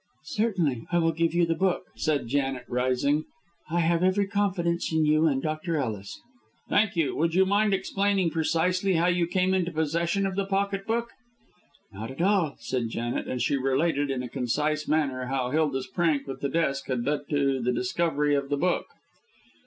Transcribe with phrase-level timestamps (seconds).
[0.25, 3.25] "Certainly I will give you the book," said Janet, rising.
[3.69, 5.77] "I have every confidence in you and Dr.
[5.77, 6.19] Ellis."
[6.67, 7.15] "Thank you.
[7.15, 11.11] Would you mind explaining precisely how you came into possession of the pocket book?"
[11.93, 16.25] "Not at all," said Janet, and she related, in a concise manner, how Hilda's prank
[16.25, 18.87] with the desk had led to the discovery of the book.